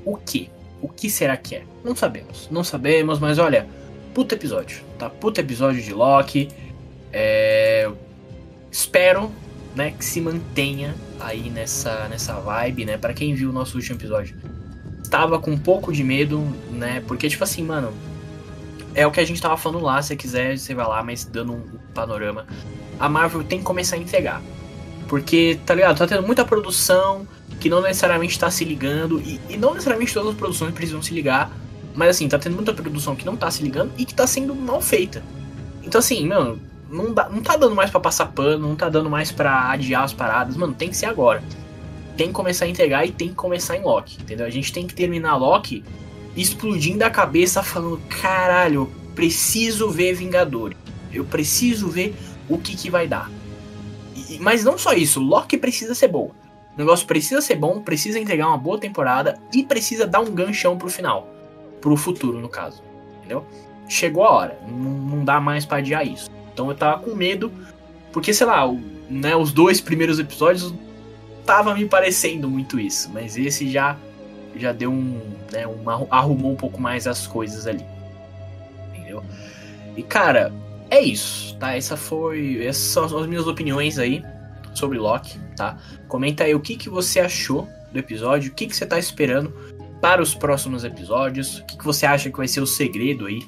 O 0.03 0.18
que? 0.18 0.50
O 0.82 0.89
que 0.89 1.10
será 1.10 1.38
que 1.38 1.56
é? 1.56 1.63
Não 1.84 1.96
sabemos. 1.96 2.50
Não 2.51 2.63
sabemos, 2.63 3.20
mas 3.20 3.38
olha, 3.38 3.68
puta 4.13 4.36
episódio, 4.36 4.82
tá? 4.98 5.10
Puta 5.10 5.41
episódio 5.41 5.82
de 5.82 5.93
Loki. 5.93 6.50
É... 7.12 7.89
Espero, 8.72 9.32
né, 9.75 9.91
que 9.91 10.03
se 10.03 10.20
mantenha 10.20 10.96
aí 11.20 11.50
nessa, 11.50 12.08
nessa 12.08 12.34
vibe, 12.39 12.86
né? 12.86 12.98
Para 12.98 13.13
quem 13.13 13.36
viu 13.36 13.50
o 13.50 13.53
nosso 13.53 13.77
último 13.77 13.98
episódio, 13.98 14.36
estava 15.03 15.38
com 15.39 15.51
um 15.51 15.58
pouco 15.58 15.91
de 15.91 16.03
medo, 16.03 16.39
né? 16.72 17.03
Porque, 17.08 17.29
tipo 17.29 17.43
assim, 17.43 17.63
mano, 17.63 17.93
é 18.96 19.05
o 19.05 19.12
que 19.12 19.20
a 19.20 19.25
gente 19.25 19.41
tava 19.41 19.58
falando 19.58 19.84
lá. 19.84 20.01
Se 20.01 20.15
quiser, 20.15 20.58
você 20.58 20.74
vai 20.74 20.88
lá, 20.88 21.03
mas 21.03 21.24
dando 21.24 21.53
um 21.53 21.62
panorama. 21.93 22.46
A 23.00 23.10
Marvel 23.10 23.43
tem 23.43 23.60
que 23.60 23.65
começar 23.65 23.96
a 23.96 24.00
entregar. 24.00 24.41
Porque, 25.08 25.60
tá 25.65 25.75
ligado? 25.75 25.98
Tá 25.98 26.08
tendo 26.08 26.24
muita 26.24 26.43
produção 26.43 27.27
que 27.60 27.70
não 27.70 27.82
necessariamente 27.82 28.38
tá 28.39 28.50
se 28.50 28.65
ligando. 28.65 29.22
E, 29.22 29.39
e 29.50 29.58
não 29.58 29.74
necessariamente 29.74 30.13
todas 30.13 30.32
as 30.32 30.36
produções 30.36 30.74
precisam 30.74 31.01
se 31.01 31.13
ligar. 31.13 31.51
Mas 31.94 32.10
assim, 32.10 32.28
tá 32.28 32.40
tendo 32.40 32.56
muita 32.56 32.74
produção 32.74 33.16
que 33.16 33.26
não 33.26 33.36
tá 33.36 33.50
se 33.52 33.62
ligando 33.62 33.92
e 33.98 34.06
que 34.06 34.14
tá 34.14 34.26
sendo 34.26 34.56
mal 34.56 34.82
feita. 34.82 35.24
Então 35.84 36.00
assim, 36.00 36.28
mano, 36.28 36.60
não, 36.90 37.14
dá, 37.14 37.30
não 37.30 37.42
tá 37.42 37.56
dando 37.56 37.76
mais 37.76 37.90
para 37.90 38.00
passar 38.00 38.28
pano, 38.28 38.68
não 38.68 38.76
tá 38.76 38.90
dando 38.90 39.10
mais 39.10 39.32
para 39.32 39.72
adiar 39.72 40.04
as 40.04 40.14
paradas, 40.14 40.56
mano, 40.56 40.74
tem 40.74 40.90
que 40.90 40.98
ser 40.98 41.06
agora. 41.06 41.44
Tem 42.18 42.28
que 42.28 42.34
começar 42.34 42.66
a 42.66 42.68
entregar 42.68 43.06
e 43.06 43.12
tem 43.12 43.30
que 43.30 43.36
começar 43.36 43.76
em 43.76 43.84
Loki, 43.84 44.22
entendeu? 44.22 44.46
A 44.46 44.50
gente 44.50 44.72
tem 44.72 44.86
que 44.86 44.94
terminar 44.94 45.36
Loki 45.36 45.84
explodindo 46.36 47.04
a 47.04 47.10
cabeça 47.10 47.62
falando, 47.64 48.00
caralho, 48.22 48.82
eu 48.82 48.92
preciso 49.16 49.90
ver 49.90 50.14
Vingadores. 50.14 50.78
Eu 51.12 51.26
preciso 51.26 51.90
ver 51.90 52.16
o 52.50 52.58
que 52.58 52.76
que 52.76 52.90
vai 52.90 53.08
dar. 53.08 53.32
E, 54.16 54.40
mas 54.40 54.64
não 54.64 54.78
só 54.78 54.94
isso, 54.94 55.20
Loki 55.20 55.58
precisa 55.58 55.94
ser 55.94 56.08
bom. 56.08 56.32
O 56.76 56.78
negócio 56.78 57.06
precisa 57.06 57.40
ser 57.40 57.56
bom, 57.56 57.82
precisa 57.82 58.20
entregar 58.20 58.48
uma 58.48 58.58
boa 58.58 58.80
temporada 58.80 59.40
e 59.54 59.64
precisa 59.64 60.08
dar 60.08 60.22
um 60.22 60.32
ganchão 60.32 60.76
pro 60.76 60.90
final 60.90 61.33
pro 61.84 61.98
futuro, 61.98 62.40
no 62.40 62.48
caso. 62.48 62.82
Entendeu? 63.18 63.46
Chegou 63.90 64.24
a 64.24 64.32
hora. 64.32 64.60
Não, 64.66 65.25
dá 65.25 65.42
mais 65.42 65.66
pra 65.66 65.80
adiar 65.80 66.08
isso. 66.08 66.32
Então 66.54 66.70
eu 66.70 66.75
tava 66.75 67.04
com 67.04 67.13
medo. 67.13 67.52
Porque, 68.13 68.34
sei 68.34 68.48
lá, 68.48 68.66
o, 68.66 68.80
né, 69.10 69.36
os 69.36 69.52
dois 69.52 69.82
primeiros 69.82 70.18
episódios 70.18 70.74
tava 71.46 71.75
me 71.75 71.86
parecendo 71.86 72.50
muito 72.50 72.80
isso. 72.80 73.12
Mas 73.13 73.38
esse 73.38 73.70
já 73.70 73.98
já 74.56 74.72
deu 74.72 74.92
um, 74.92 75.20
né, 75.52 75.63
arrumou 76.12 76.52
um 76.52 76.56
pouco 76.56 76.80
mais 76.80 77.06
as 77.06 77.28
coisas 77.28 77.68
ali. 77.68 77.84
Entendeu? 78.90 79.24
E 79.98 80.04
cara, 80.04 80.54
é 80.90 81.02
isso, 81.02 81.58
tá? 81.58 81.75
Essa 81.75 81.98
foi, 81.98 82.63
essas 82.63 82.84
são 82.84 83.04
as 83.06 83.28
minhas 83.28 83.48
opiniões 83.48 83.98
aí 83.98 84.24
sobre 84.75 85.00
Loki, 85.00 85.40
tá? 85.58 85.78
Comenta 86.08 86.44
aí 86.44 86.54
o 86.54 86.60
que, 86.60 86.75
que 86.75 86.88
você 86.88 87.20
achou 87.20 87.68
do 87.92 87.98
episódio, 87.98 88.52
o 88.52 88.56
que, 88.56 88.68
que 88.68 88.75
você 88.75 88.86
tá 88.86 89.00
esperando 89.00 89.52
para 90.04 90.22
os 90.22 90.36
próximos 90.36 90.84
episódios. 90.84 91.60
O 91.60 91.66
que, 91.66 91.78
que 91.78 91.86
você 91.86 92.06
acha 92.06 92.30
que 92.30 92.36
vai 92.36 92.46
ser 92.46 92.60
o 92.60 92.68
segredo 92.68 93.26
aí 93.26 93.42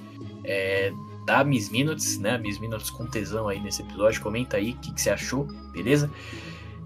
é, 0.46 0.94
da 1.26 1.44
Miss 1.44 1.70
Minutes, 1.70 2.18
né? 2.18 2.38
Miss 2.38 2.60
Minutes 2.60 2.90
com 2.90 3.06
tesão 3.06 3.50
aí 3.50 3.60
nesse 3.60 3.82
episódio. 3.82 4.22
Comenta 4.22 4.56
aí 4.56 4.72
o 4.72 4.76
que, 4.78 4.94
que 4.94 5.02
você 5.02 5.10
achou, 5.10 5.48
beleza? 5.74 6.10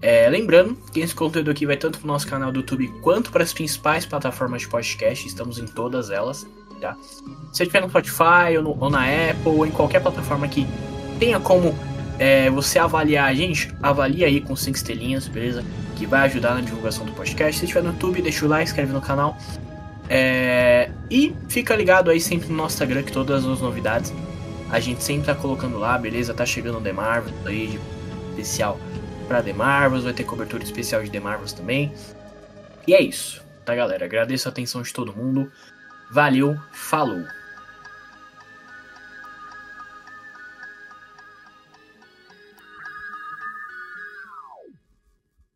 É, 0.02 0.28
lembrando 0.28 0.76
que 0.92 0.98
esse 0.98 1.14
conteúdo 1.14 1.52
aqui 1.52 1.66
vai 1.66 1.76
tanto 1.76 2.00
para 2.00 2.04
o 2.04 2.08
nosso 2.08 2.26
canal 2.26 2.50
do 2.50 2.58
YouTube 2.58 2.88
quanto 3.00 3.30
para 3.30 3.44
as 3.44 3.52
principais 3.52 4.04
plataformas 4.04 4.62
de 4.62 4.68
podcast. 4.68 5.24
Estamos 5.24 5.60
em 5.60 5.66
todas 5.66 6.10
elas, 6.10 6.44
tá? 6.80 6.96
Se 7.00 7.22
você 7.52 7.62
estiver 7.62 7.80
no 7.80 7.88
Spotify 7.88 8.56
ou, 8.56 8.64
no, 8.64 8.76
ou, 8.76 8.90
na 8.90 9.04
Apple 9.04 9.52
ou 9.52 9.64
em 9.64 9.70
qualquer 9.70 10.02
plataforma 10.02 10.48
que 10.48 10.66
tenha 11.20 11.38
como 11.38 11.78
é, 12.20 12.50
você 12.50 12.78
avaliar 12.78 13.30
a 13.30 13.34
gente, 13.34 13.74
avalie 13.82 14.22
aí 14.26 14.42
com 14.42 14.54
5 14.54 14.76
estrelinhas, 14.76 15.26
beleza? 15.26 15.64
Que 15.96 16.04
vai 16.04 16.20
ajudar 16.26 16.54
na 16.54 16.60
divulgação 16.60 17.06
do 17.06 17.12
podcast. 17.12 17.58
Se 17.58 17.64
estiver 17.64 17.82
no 17.82 17.92
YouTube, 17.92 18.20
deixa 18.20 18.44
o 18.44 18.48
like, 18.48 18.68
inscreve 18.68 18.92
no 18.92 19.00
canal. 19.00 19.38
É... 20.06 20.90
E 21.10 21.34
fica 21.48 21.74
ligado 21.74 22.10
aí 22.10 22.20
sempre 22.20 22.50
no 22.50 22.56
nosso 22.56 22.74
Instagram 22.74 23.04
que 23.04 23.12
todas 23.12 23.46
as 23.46 23.60
novidades 23.60 24.12
a 24.70 24.78
gente 24.78 25.02
sempre 25.02 25.24
tá 25.24 25.34
colocando 25.34 25.78
lá, 25.78 25.96
beleza? 25.96 26.34
Tá 26.34 26.44
chegando 26.44 26.76
o 26.76 26.80
The 26.82 26.92
Marvels 26.92 27.34
aí, 27.46 27.80
especial 28.32 28.78
pra 29.26 29.42
The 29.42 29.54
Marvels, 29.54 30.04
vai 30.04 30.12
ter 30.12 30.24
cobertura 30.24 30.62
especial 30.62 31.02
de 31.02 31.08
The 31.08 31.20
Marvels 31.20 31.54
também. 31.54 31.90
E 32.86 32.92
é 32.92 33.00
isso, 33.00 33.42
tá 33.64 33.74
galera? 33.74 34.04
Agradeço 34.04 34.46
a 34.46 34.50
atenção 34.50 34.82
de 34.82 34.92
todo 34.92 35.16
mundo. 35.16 35.50
Valeu, 36.10 36.54
falou! 36.70 37.24